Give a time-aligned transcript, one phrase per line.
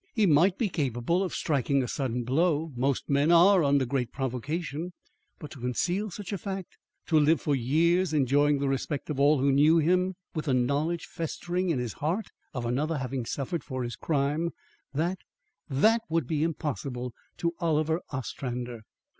[0.15, 4.93] He might be capable of striking a sudden blow most men are under great provocation
[5.37, 9.37] but to conceal such a fact, to live for years enjoying the respect of all
[9.37, 13.83] who knew him, with the knowledge festering in his heart of another having suffered for
[13.83, 14.49] his crime
[14.91, 15.19] that,
[15.69, 18.81] THAT would be impossible to Oliver Ostrander."